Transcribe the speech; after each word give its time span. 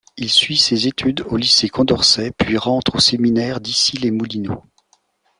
Il 0.17 0.31
suit 0.31 0.57
ses 0.57 0.87
études 0.87 1.21
au 1.29 1.37
lycée 1.37 1.69
Condorcet 1.69 2.31
puis 2.35 2.57
rentre 2.57 2.95
au 2.95 2.99
séminaire 2.99 3.61
d'Issy-les-Moulineaux. 3.61 4.63